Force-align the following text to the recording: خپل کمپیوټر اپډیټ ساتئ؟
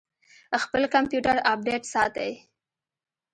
خپل 0.63 0.83
کمپیوټر 0.95 1.35
اپډیټ 1.53 1.83
ساتئ؟ 1.93 2.31